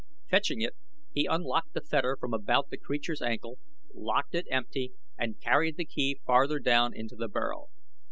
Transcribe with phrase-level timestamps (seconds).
[0.31, 0.75] Fetching it
[1.13, 3.59] he unlocked the fetter from about the creature's ankle,
[3.93, 7.69] locked it empty and carried the key farther down into the burrow.